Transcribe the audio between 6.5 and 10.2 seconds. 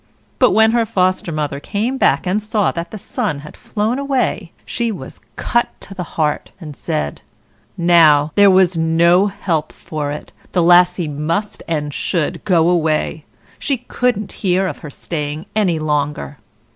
and said, "Now, there was no help for